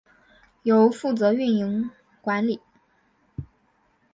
[0.63, 1.91] 由负责运营
[2.23, 2.59] 管理。